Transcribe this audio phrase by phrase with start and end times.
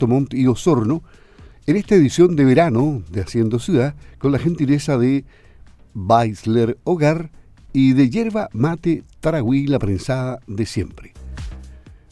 [0.00, 1.04] Montt y Osorno
[1.66, 5.24] en esta edición de verano de Haciendo Ciudad con la gentileza de
[5.94, 7.30] Weisler Hogar
[7.72, 11.12] y de hierba mate Taragüí, la prensada de siempre.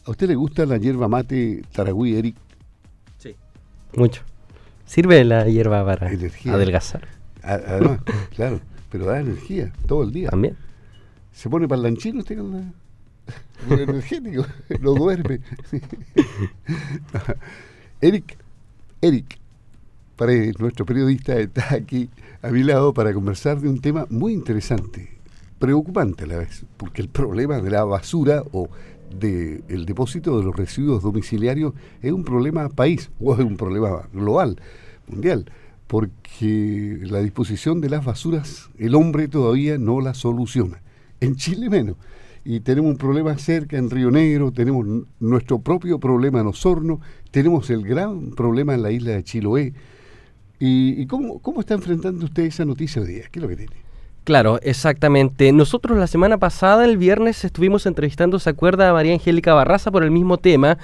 [0.05, 2.37] ¿A usted le gusta la hierba mate Taragüí, Eric?
[3.19, 3.35] Sí.
[3.97, 4.23] Mucho.
[4.87, 7.09] Sirve la hierba para adelgazar.
[7.43, 7.99] Además,
[8.37, 8.61] claro,
[8.93, 10.29] pero da energía todo el día.
[10.29, 10.57] También.
[11.33, 12.63] ¿Se pone para lanchino usted con la...
[13.83, 14.47] energético,
[14.81, 15.41] no duerme.
[18.03, 18.37] Eric,
[19.01, 19.39] Eric
[20.59, 22.11] nuestro periodista, está aquí
[22.43, 25.09] a mi lado para conversar de un tema muy interesante,
[25.61, 28.69] preocupante a la vez, porque el problema de la basura o
[29.17, 34.09] del el depósito de los residuos domiciliarios es un problema país o es un problema
[34.13, 34.61] global,
[35.07, 35.47] mundial,
[35.87, 40.83] porque la disposición de las basuras el hombre todavía no la soluciona,
[41.21, 41.97] en Chile menos
[42.45, 44.87] y tenemos un problema cerca en Río Negro, tenemos
[45.21, 47.01] nuestro propio problema en Osorno,
[47.31, 49.73] tenemos el gran problema en la isla de Chiloé.
[50.65, 53.25] ¿Y, cómo, cómo está enfrentando usted esa noticia hoy día?
[53.31, 53.73] ¿Qué es lo que tiene?
[54.23, 55.51] Claro, exactamente.
[55.51, 60.05] Nosotros la semana pasada, el viernes, estuvimos entrevistando, ¿se acuerda, a María Angélica Barraza por
[60.05, 60.79] el mismo tema?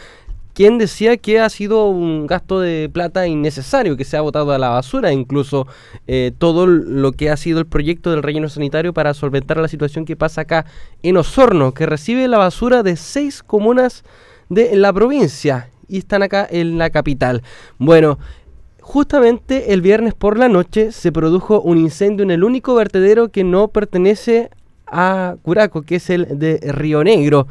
[0.59, 4.59] Quien decía que ha sido un gasto de plata innecesario, que se ha botado a
[4.59, 5.69] la basura, incluso
[6.09, 10.05] eh, todo lo que ha sido el proyecto del relleno sanitario para solventar la situación
[10.05, 10.67] que pasa acá
[11.05, 14.03] en Osorno, que recibe la basura de seis comunas
[14.49, 17.45] de la provincia y están acá en la capital.
[17.79, 18.19] Bueno,
[18.81, 23.45] justamente el viernes por la noche se produjo un incendio en el único vertedero que
[23.45, 24.51] no pertenece
[24.91, 27.47] a Curaco, que es el de Río Negro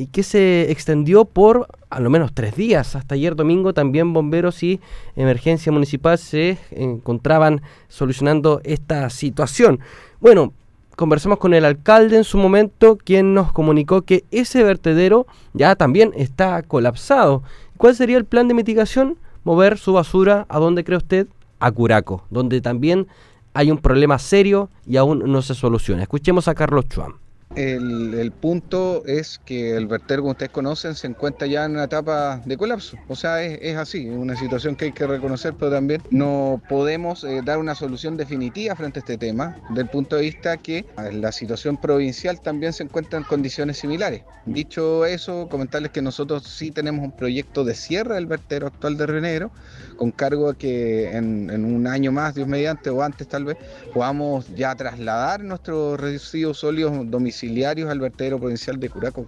[0.00, 2.96] y que se extendió por al menos tres días.
[2.96, 4.80] Hasta ayer domingo también bomberos y
[5.14, 9.80] emergencia municipal se encontraban solucionando esta situación.
[10.18, 10.54] Bueno,
[10.96, 16.12] conversamos con el alcalde en su momento, quien nos comunicó que ese vertedero ya también
[16.16, 17.42] está colapsado.
[17.76, 19.18] ¿Cuál sería el plan de mitigación?
[19.44, 21.26] Mover su basura a dónde cree usted?
[21.58, 23.06] A Curaco, donde también
[23.52, 26.02] hay un problema serio y aún no se soluciona.
[26.02, 27.16] Escuchemos a Carlos Chuam.
[27.56, 32.40] El, punto es que el vertedero, como ustedes conocen, se encuentra ya en una etapa
[32.44, 32.96] de colapso.
[33.08, 37.24] O sea, es, así, es una situación que hay que reconocer, pero también no podemos
[37.24, 41.32] eh, dar una solución definitiva frente a este tema, del punto de vista que la
[41.32, 44.22] situación provincial también se encuentra en condiciones similares.
[44.46, 49.06] Dicho eso, comentarles que nosotros sí tenemos un proyecto de cierre del vertedero actual de
[49.06, 49.50] Renegro,
[49.96, 53.56] con cargo a que en, en un año más, Dios mediante, o antes tal vez,
[53.92, 57.39] podamos ya trasladar nuestros residuos sólidos domiciliarios
[57.88, 59.26] al vertedero provincial de Curaco.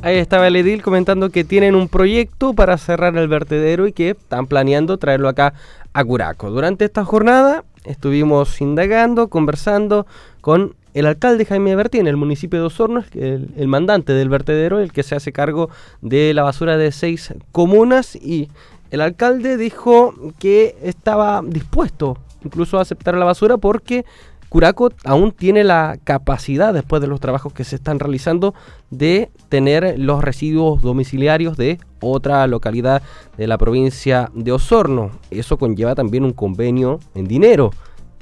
[0.00, 4.10] Ahí estaba el edil comentando que tienen un proyecto para cerrar el vertedero y que
[4.10, 5.54] están planeando traerlo acá
[5.92, 6.50] a Curaco.
[6.50, 10.06] Durante esta jornada estuvimos indagando, conversando
[10.40, 14.80] con el alcalde Jaime Berti en el municipio de Osorno, el, el, mandante del vertedero,
[14.80, 18.48] el que se hace cargo de la basura de seis comunas y
[18.90, 24.04] el alcalde dijo que estaba dispuesto incluso a aceptar la basura porque
[24.52, 28.52] Curaco aún tiene la capacidad, después de los trabajos que se están realizando,
[28.90, 33.00] de tener los residuos domiciliarios de otra localidad
[33.38, 35.10] de la provincia de Osorno.
[35.30, 37.70] Eso conlleva también un convenio en dinero.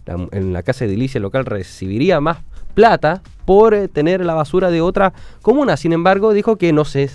[0.06, 2.38] en la casa de edilicia local recibiría más
[2.74, 5.76] plata por eh, tener la basura de otra comuna.
[5.76, 7.10] Sin embargo, dijo que no se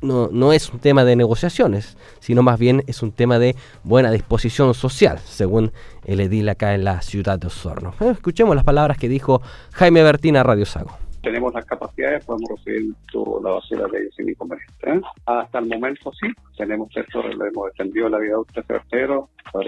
[0.00, 4.10] no, no, es un tema de negociaciones, sino más bien es un tema de buena
[4.10, 5.72] disposición social, según
[6.04, 7.94] el edil acá en la ciudad de Osorno.
[8.00, 9.42] Eh, escuchemos las palabras que dijo
[9.72, 10.90] Jaime Bertina Radio Sago.
[11.22, 14.28] Tenemos las capacidades, podemos recibir toda la basura de sin.
[14.28, 15.00] ¿eh?
[15.26, 19.64] Hasta el momento sí, tenemos esto, lo hemos defendido la vida de vertedero por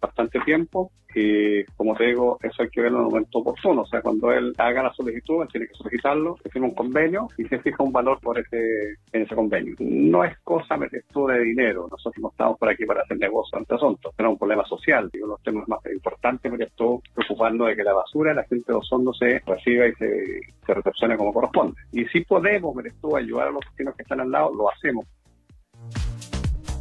[0.00, 3.82] bastante tiempo y como te digo, eso hay que verlo en un momento oportuno.
[3.82, 7.28] O sea, cuando él haga la solicitud, él tiene que solicitarlo, se firma un convenio
[7.38, 9.74] y se fija un valor por ese, en ese convenio.
[9.78, 11.86] No es cosa esto de dinero.
[11.90, 14.14] Nosotros no estamos por aquí para hacer negocio ante asuntos.
[14.16, 15.08] Es un problema social.
[15.12, 18.78] Digo, los temas más importantes porque estoy preocupando de que la basura, la gente de
[18.78, 21.80] Osorno se reciba y se, se recepcione como corresponde.
[21.92, 25.06] Y si podemos, tú, ayudar a los vecinos que están al lado, lo hacemos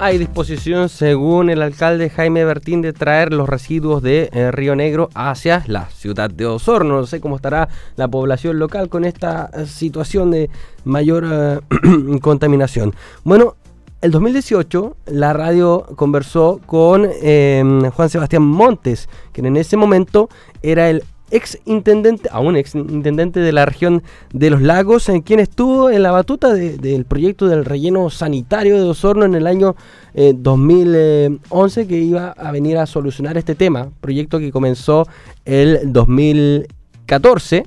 [0.02, 5.10] hay disposición, según el alcalde Jaime Bertín, de traer los residuos de eh, Río Negro
[5.14, 6.96] hacia la ciudad de Osorno.
[6.96, 10.50] No sé cómo estará la población local con esta eh, situación de
[10.86, 11.60] mayor eh,
[12.22, 12.96] contaminación.
[13.24, 13.56] Bueno,
[14.02, 20.30] el 2018 la radio conversó con Juan Sebastián Montes, quien en ese momento
[20.64, 25.40] era el ex intendente, aún ex intendente de la región de los lagos, en quien
[25.40, 29.76] estuvo en la batuta del proyecto del relleno sanitario de Osorno en el año
[30.14, 35.08] 2011 eh, que iba a venir a solucionar este tema, proyecto que comenzó
[35.46, 37.64] el 2014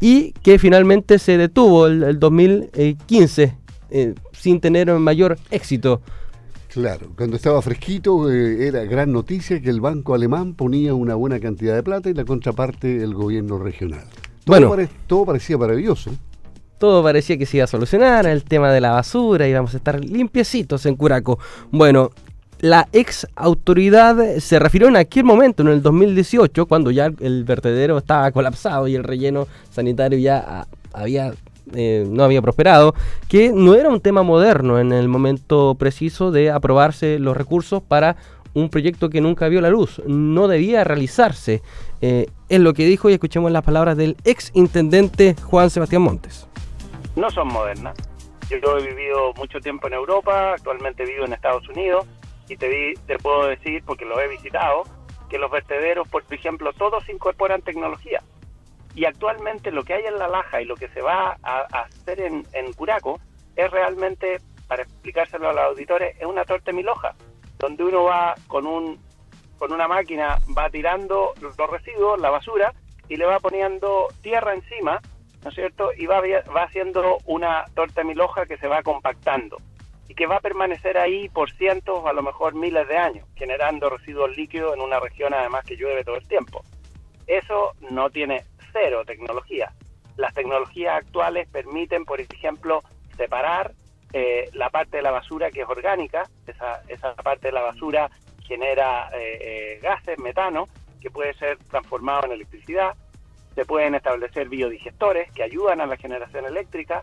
[0.00, 3.54] y que finalmente se detuvo el, 2015
[3.90, 6.00] eh, sin tener mayor éxito.
[6.68, 11.40] Claro, cuando estaba fresquito eh, era gran noticia que el banco alemán ponía una buena
[11.40, 14.04] cantidad de plata y la contraparte el gobierno regional.
[14.44, 16.10] Todo, bueno, todo parecía maravilloso.
[16.78, 20.04] Todo parecía que se iba a solucionar, el tema de la basura, íbamos a estar
[20.04, 21.38] limpiecitos en Curaco.
[21.70, 22.10] Bueno,
[22.60, 27.98] la ex autoridad se refirió en aquel momento, en el 2018, cuando ya el vertedero
[27.98, 31.32] estaba colapsado y el relleno sanitario ya ah, había
[31.74, 32.94] eh, no había prosperado,
[33.28, 38.16] que no era un tema moderno en el momento preciso de aprobarse los recursos para
[38.54, 41.62] un proyecto que nunca vio la luz, no debía realizarse.
[42.00, 46.48] Eh, es lo que dijo y escuchemos las palabras del ex intendente Juan Sebastián Montes.
[47.16, 47.96] No son modernas.
[48.50, 52.06] Yo he vivido mucho tiempo en Europa, actualmente vivo en Estados Unidos
[52.48, 54.84] y te, te puedo decir, porque lo he visitado,
[55.28, 58.22] que los vertederos, por ejemplo, todos incorporan tecnología.
[58.98, 62.20] Y actualmente lo que hay en La Laja y lo que se va a, hacer
[62.20, 63.20] en, en, Curaco
[63.54, 67.14] es realmente, para explicárselo a los auditores, es una torta miloja,
[67.60, 68.98] donde uno va con, un,
[69.56, 72.74] con una máquina, va tirando los residuos, la basura,
[73.08, 75.00] y le va poniendo tierra encima,
[75.44, 75.90] ¿no es cierto?
[75.96, 79.58] Y va, va haciendo una torta miloja que se va compactando
[80.08, 83.90] y que va a permanecer ahí por cientos, a lo mejor miles de años, generando
[83.90, 86.64] residuos líquidos en una región además que llueve todo el tiempo.
[87.28, 88.42] Eso no tiene
[90.16, 92.82] Las tecnologías actuales permiten, por ejemplo,
[93.16, 93.72] separar
[94.12, 98.10] eh, la parte de la basura que es orgánica, esa, esa parte de la basura
[98.46, 100.66] genera eh, eh, gases, metano,
[101.00, 102.94] que puede ser transformado en electricidad,
[103.54, 107.02] se pueden establecer biodigestores que ayudan a la generación eléctrica,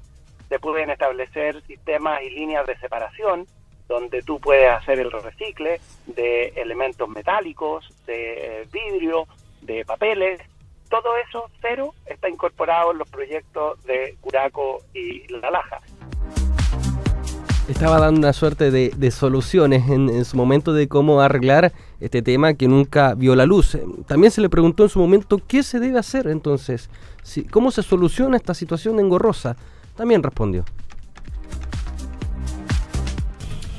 [0.49, 3.45] se pueden establecer sistemas y líneas de separación
[3.87, 9.27] donde tú puedes hacer el recicle de elementos metálicos, de eh, vidrio,
[9.61, 10.41] de papeles.
[10.89, 15.81] Todo eso, cero, está incorporado en los proyectos de Curaco y La Laja.
[17.67, 22.53] Estaba dando una suerte de, soluciones en, en, su momento de cómo arreglar este tema
[22.53, 23.77] que nunca vio la luz.
[24.07, 26.91] También se le preguntó en su momento qué se debe hacer entonces,
[27.23, 29.57] si, cómo se soluciona esta situación engorrosa
[29.95, 30.63] también respondió.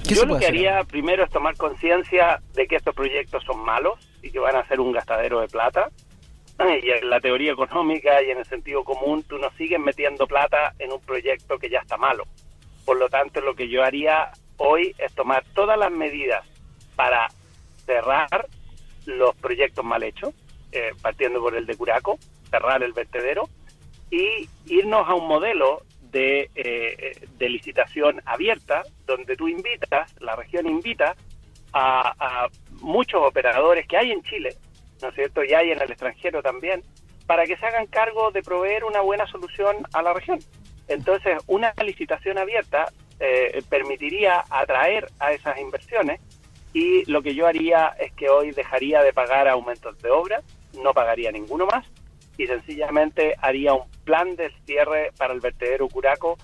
[0.05, 4.31] Yo lo que haría primero es tomar conciencia de que estos proyectos son malos y
[4.31, 5.91] que van a ser un gastadero de plata.
[6.82, 10.75] Y en la teoría económica y en el sentido común, tú no sigues metiendo plata
[10.79, 12.25] en un proyecto que ya está malo.
[12.85, 16.47] Por lo tanto, lo que yo haría hoy es tomar todas las medidas
[16.94, 17.29] para
[17.85, 18.47] cerrar
[19.05, 20.35] los proyectos mal hechos,
[20.73, 22.19] eh, partiendo por el de Curaco,
[22.50, 23.49] cerrar el vertedero
[24.11, 25.82] y irnos a un modelo
[26.19, 31.14] eh, de, licitación abierta, donde tú invitas, la región invita
[31.75, 32.49] a,
[32.81, 34.55] muchos operadores que hay en Chile,
[35.02, 35.44] ¿no es cierto?
[35.44, 36.82] Y hay en el extranjero también,
[37.26, 40.38] para que se hagan cargo de proveer una buena solución a la región.
[40.88, 46.20] Entonces, una licitación abierta eh, permitiría atraer a esas inversiones
[46.72, 50.43] y lo que yo haría es que hoy dejaría de pagar aumentos de obra,
[50.82, 51.87] no pagaría ninguno más
[52.37, 56.37] y sencillamente haría un plan de cierre para el vertedero Curaco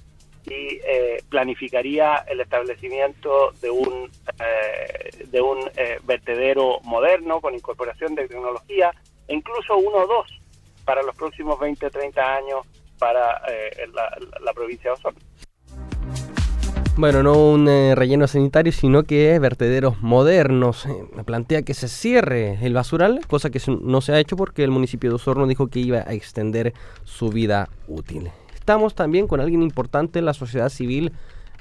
[0.47, 4.11] y eh, planificaría el establecimiento de un
[4.41, 8.93] eh, de un eh, vertedero moderno con incorporación de tecnología
[9.29, 10.41] e incluso uno o dos
[10.85, 12.67] para los próximos 20 30 años
[12.99, 13.43] para
[13.93, 15.21] la, la provincia de Osorno.
[16.95, 20.85] Bueno, no un eh, relleno sanitario, sino que vertederos modernos.
[20.85, 24.63] Eh, me plantea que se cierre el basural, cosa que no se ha hecho porque
[24.63, 26.75] el municipio de Osorno dijo que iba a extender
[27.05, 28.31] su vida útil.
[28.63, 31.13] Estamos también con alguien importante en la sociedad civil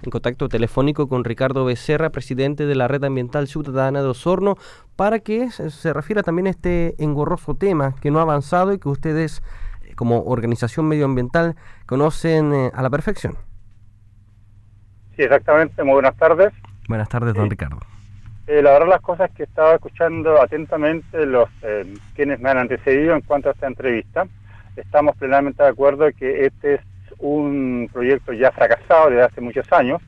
[0.04, 4.56] en contacto telefónico con Ricardo Becerra, presidente de la Red Ambiental Ciudadana de Osorno,
[4.96, 8.88] para que se refiera también a este engorroso tema que no ha avanzado y que
[8.88, 9.42] ustedes,
[9.84, 11.56] eh, como organización medioambiental,
[11.88, 13.34] conocen a la perfección.
[15.16, 15.84] Sí, exactamente.
[15.84, 16.54] Muy buenas tardes.
[16.88, 17.80] Buenas tardes, don Ricardo.
[18.46, 23.16] Eh, la verdad, las cosas que estaba escuchando atentamente los eh, quienes me han antecedido
[23.16, 24.28] en cuanto a esta entrevista,
[24.76, 26.91] estamos plenamente de acuerdo que este es
[27.22, 30.02] un proyecto ya fracasado desde hace muchos años.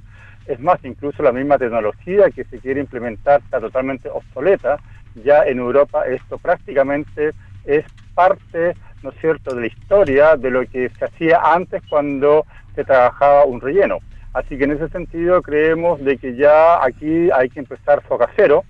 [0.45, 4.77] Es más, incluso la misma tecnología que se quiere implementar está totalmente obsoleta.
[5.23, 7.31] Ya en Europa esto prácticamente
[7.65, 12.45] es parte, ¿no es cierto?, de la historia de lo que se hacía antes cuando
[12.75, 13.99] se trabajaba un relleno.
[14.33, 18.63] Así que en ese sentido creemos de que ya aquí hay que empezar foca cero.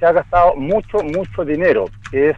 [0.00, 2.36] Se ha gastado mucho, mucho dinero, que es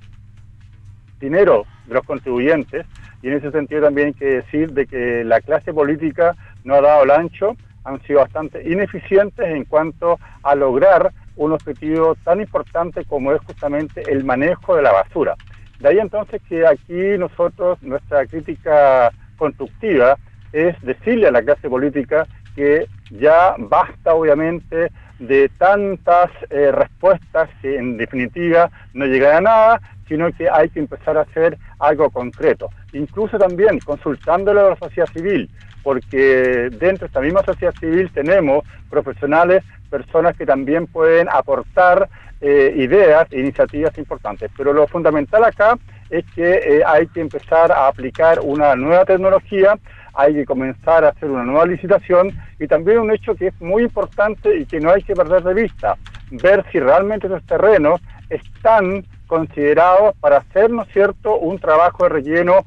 [1.21, 2.85] dinero de los contribuyentes,
[3.26, 6.80] y en ese sentido también hay que decir de que la clase política no ha
[6.80, 13.04] dado el ancho, han sido bastante ineficientes en cuanto a lograr un objetivo tan importante
[13.04, 15.35] como es justamente el manejo de la basura.
[15.80, 20.16] De ahí entonces que aquí nosotros, nuestra crítica constructiva
[20.52, 27.76] es decirle a la clase política que ya basta obviamente de tantas eh, respuestas que
[27.76, 32.70] en definitiva no llegan a nada, sino que hay que empezar a hacer algo concreto.
[32.92, 35.50] Incluso también consultándolo a la sociedad civil,
[35.82, 42.08] porque dentro de esta misma sociedad civil tenemos profesionales, personas que también pueden aportar
[42.40, 44.50] eh, ideas e iniciativas importantes.
[44.56, 45.78] Pero lo fundamental acá
[46.10, 49.78] es que eh, hay que empezar a aplicar una nueva tecnología,
[50.16, 53.85] hay que comenzar a hacer una nueva licitación y también un hecho que es muy
[53.85, 55.96] importante y que no hay que perder de vista,
[56.30, 62.08] ver si realmente esos terrenos están considerados para hacer, ¿no es cierto?, un trabajo de
[62.08, 62.64] relleno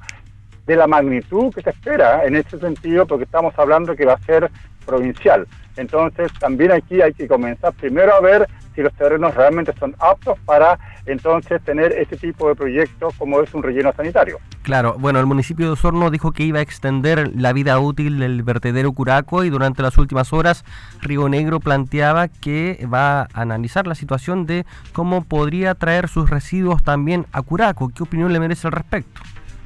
[0.65, 4.19] de la magnitud que se espera en ese sentido, porque estamos hablando que va a
[4.19, 4.51] ser
[4.85, 5.47] provincial.
[5.77, 10.37] Entonces, también aquí hay que comenzar primero a ver si los terrenos realmente son aptos
[10.45, 14.39] para entonces tener este tipo de proyectos como es un relleno sanitario.
[14.61, 18.43] Claro, bueno, el municipio de Osorno dijo que iba a extender la vida útil del
[18.43, 20.65] vertedero Curaco y durante las últimas horas
[21.01, 26.83] Río Negro planteaba que va a analizar la situación de cómo podría traer sus residuos
[26.83, 27.89] también a Curaco.
[27.89, 29.21] ¿Qué opinión le merece al respecto?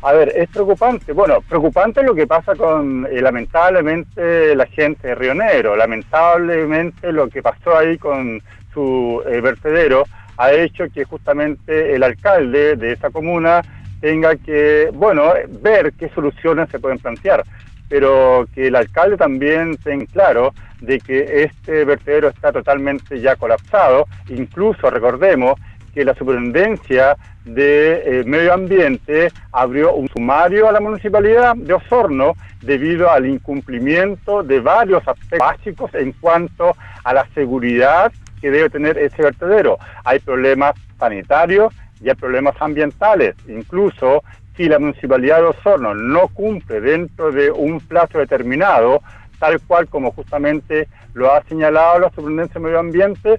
[0.06, 1.14] A ver, es preocupante.
[1.14, 5.78] Bueno, preocupante lo que pasa con, eh, lamentablemente, la gente de Río Negro.
[5.78, 8.42] Lamentablemente lo que pasó ahí con
[8.74, 10.04] su eh, vertedero
[10.36, 13.62] ha hecho que justamente el alcalde de esa comuna
[14.02, 15.32] tenga que, bueno,
[15.62, 17.46] ver qué soluciones se pueden plantear,
[17.88, 24.06] pero que el alcalde también tenga claro de que este vertedero está totalmente ya colapsado,
[24.28, 25.58] incluso recordemos
[25.94, 32.34] que la superintendencia de eh, Medio Ambiente abrió un sumario a la municipalidad de Osorno
[32.62, 38.98] debido al incumplimiento de varios aspectos básicos en cuanto a la seguridad que debe tener
[38.98, 39.78] ese vertedero.
[40.04, 43.36] Hay problemas sanitarios y hay problemas ambientales.
[43.48, 44.24] Incluso
[44.56, 49.02] si la municipalidad de Osorno no cumple dentro de un plazo determinado,
[49.40, 53.38] tal cual como justamente lo ha señalado la Superintendencia de Medio Ambiente,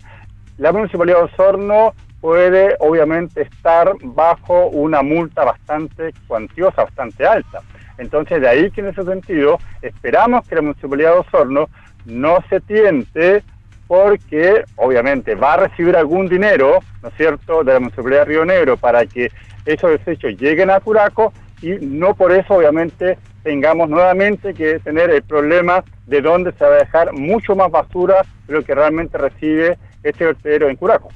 [0.58, 1.94] la municipalidad de Osorno
[2.24, 7.60] puede obviamente estar bajo una multa bastante cuantiosa, bastante alta.
[7.98, 11.68] Entonces, de ahí que en ese sentido esperamos que la Municipalidad de Osorno
[12.06, 13.42] no se tiente
[13.86, 18.46] porque obviamente va a recibir algún dinero, ¿no es cierto?, de la Municipalidad de Río
[18.46, 19.30] Negro para que
[19.66, 25.22] esos desechos lleguen a Curaco y no por eso obviamente tengamos nuevamente que tener el
[25.24, 29.76] problema de dónde se va a dejar mucho más basura de lo que realmente recibe
[30.02, 31.10] este vertedero en Curaco.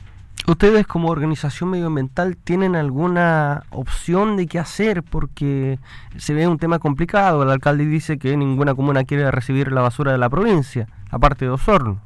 [0.49, 5.03] ¿Ustedes como organización medioambiental tienen alguna opción de qué hacer?
[5.03, 5.79] Porque
[6.17, 7.43] se ve un tema complicado.
[7.43, 11.51] El alcalde dice que ninguna comuna quiere recibir la basura de la provincia, aparte de
[11.51, 12.01] Osorno.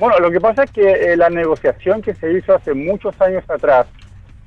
[0.00, 3.48] Bueno, lo que pasa es que eh, la negociación que se hizo hace muchos años
[3.48, 3.86] atrás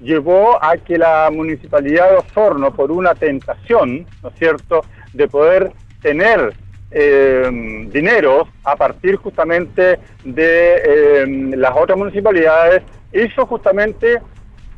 [0.01, 4.81] llevó a que la municipalidad de Osorno, por una tentación, ¿no es cierto?,
[5.13, 6.53] de poder tener
[6.97, 11.25] eh, dinero a partir justamente de eh,
[11.57, 14.21] las otras municipalidades, hizo justamente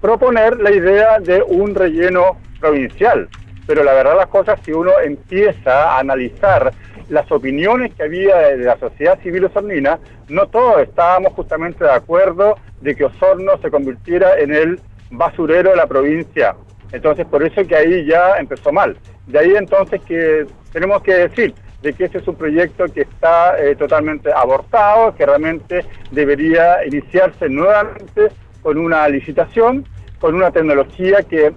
[0.02, 3.30] proponer la idea de un relleno provincial.
[3.68, 6.74] Pero la verdad las cosas, si uno empieza a analizar
[7.10, 12.56] las opiniones que había de la sociedad civil osornina, no todos estábamos justamente de acuerdo
[12.82, 14.80] de que Osorno se convirtiera en el
[15.12, 16.56] basurero de la provincia.
[16.92, 18.98] Entonces, por eso que ahí ya empezó mal.
[19.28, 23.60] De ahí entonces que tenemos que decir, de que ese es un proyecto que está
[23.60, 28.30] eh, totalmente abortado, que realmente debería iniciarse nuevamente
[28.62, 29.86] con una licitación,
[30.20, 31.54] con una tecnología que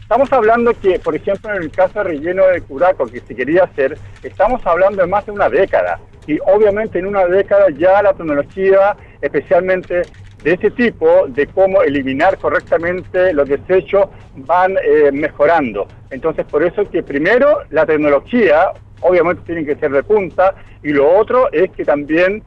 [0.00, 3.64] estamos hablando que, por ejemplo, en el caso de relleno de Curaco, que se quería
[3.64, 6.00] hacer, estamos hablando de más de una década.
[6.26, 10.02] Y obviamente en una década ya la tecnología, especialmente
[10.42, 15.86] de ese tipo, de cómo eliminar correctamente los desechos, van eh, mejorando.
[16.10, 21.18] Entonces, por eso que primero la tecnología, obviamente tienen que ser de punta, y lo
[21.18, 22.42] otro es que también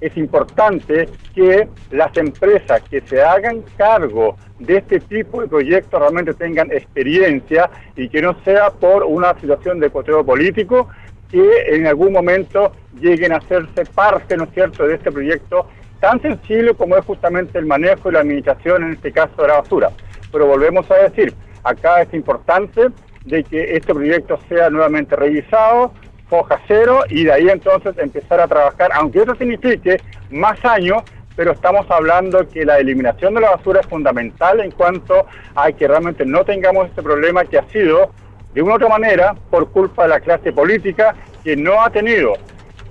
[0.00, 6.34] es importante que las empresas que se hagan cargo de este tipo de proyectos realmente
[6.34, 10.88] tengan experiencia y que no sea por una situación de coteo político
[11.30, 15.66] que en algún momento lleguen a hacerse parte, ¿no cierto?, de este proyecto
[16.00, 19.60] tan sencillo como es justamente el manejo y la administración, en este caso de la
[19.60, 19.90] basura.
[20.30, 21.34] Pero volvemos a decir,
[21.64, 22.88] acá es importante
[23.24, 25.92] de que este proyecto sea nuevamente revisado,
[26.28, 31.02] foja cero y de ahí entonces empezar a trabajar, aunque eso signifique más años,
[31.36, 35.86] pero estamos hablando que la eliminación de la basura es fundamental en cuanto a que
[35.86, 38.10] realmente no tengamos este problema que ha sido,
[38.54, 42.32] de una u otra manera, por culpa de la clase política que no ha tenido,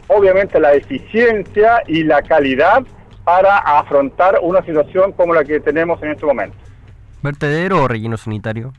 [0.08, 2.84] obviamente, la eficiencia y la calidad
[3.24, 6.56] para afrontar una situación como la que tenemos en este momento.
[7.22, 8.72] ¿Vertedero o relleno sanitario?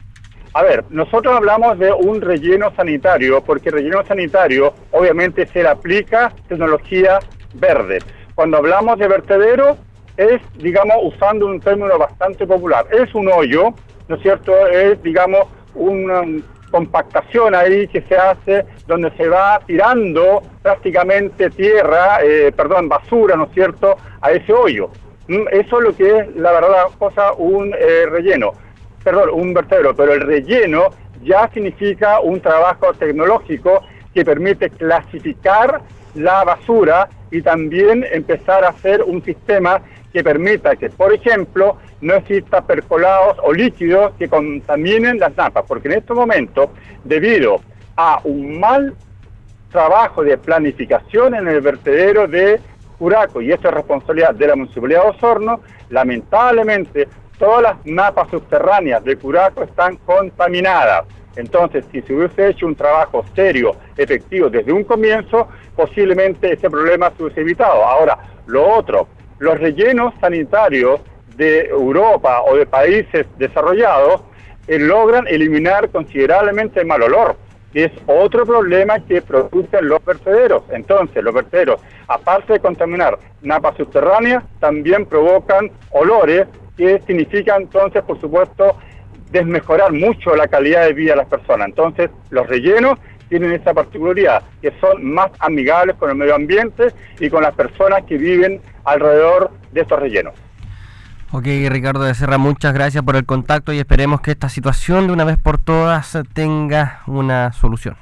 [0.55, 5.69] A ver, nosotros hablamos de un relleno sanitario, porque el relleno sanitario obviamente se le
[5.69, 7.19] aplica tecnología
[7.55, 7.99] verde.
[8.35, 9.77] Cuando hablamos de vertedero,
[10.17, 13.75] es, digamos, usando un término bastante popular, es un hoyo,
[14.09, 14.67] ¿no es cierto?
[14.67, 16.23] Es, digamos, una
[16.71, 23.45] compactación ahí que se hace donde se va tirando prácticamente tierra, eh, perdón, basura, ¿no
[23.45, 24.91] es cierto?, a ese hoyo.
[25.29, 28.53] Mm, eso es lo que es, la verdad, cosa, un eh, relleno
[29.03, 30.91] perdón, un vertedero, pero el relleno
[31.23, 33.83] ya significa un trabajo tecnológico
[34.15, 35.81] que permite clasificar
[36.15, 42.15] la basura y también empezar a hacer un sistema que permita que, por ejemplo, no
[42.15, 46.73] exista percolados o líquidos que contaminen las napas, porque en este momento,
[47.05, 47.61] debido
[47.97, 48.95] a un mal
[49.71, 52.59] trabajo de planificación en el vertedero de
[52.99, 57.07] Curaco, y esto es responsabilidad de la Municipalidad de Osorno, lamentablemente
[57.39, 61.05] todas las napas subterráneas de Curaco están contaminadas.
[61.37, 67.13] Entonces, si se hubiese hecho un trabajo serio, efectivo desde un comienzo, posiblemente ese problema
[67.17, 67.85] se hubiese evitado.
[67.85, 71.01] Ahora, lo otro, los rellenos sanitarios
[71.37, 74.23] de Europa o de países desarrollados
[74.67, 77.37] eh, logran eliminar considerablemente el mal olor,
[77.75, 80.65] es otro problema que producen los vertederos.
[80.71, 86.47] Entonces, los vertederos, aparte de contaminar napas subterráneas, también provocan olores
[86.79, 88.79] que significa entonces, por supuesto,
[89.31, 91.69] desmejorar mucho la calidad de vida de las personas.
[91.69, 97.29] Entonces, los rellenos tienen esa particularidad, que son más amigables con el medio ambiente y
[97.29, 100.35] con las personas que viven alrededor de estos rellenos.
[101.31, 105.13] Ok, Ricardo de Serra, muchas gracias por el contacto y esperemos que esta situación de
[105.13, 107.97] una vez por todas tenga una solución.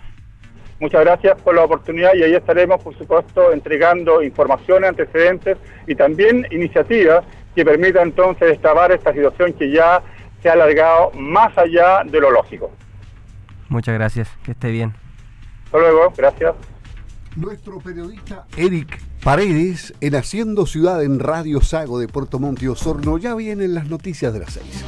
[0.78, 5.56] Muchas gracias por la oportunidad y ahí estaremos, por supuesto, entregando informaciones, antecedentes
[5.86, 7.24] y también iniciativas
[7.56, 10.02] que permita entonces destapar esta situación que ya
[10.42, 12.70] se ha alargado más allá de lo lógico.
[13.70, 14.94] Muchas gracias, que esté bien.
[15.64, 16.54] Hasta luego, gracias.
[17.34, 23.18] Nuestro periodista Eric Paredes en Haciendo Ciudad en Radio Sago de Puerto Montt y Osorno
[23.18, 24.84] ya vienen las noticias de las seis.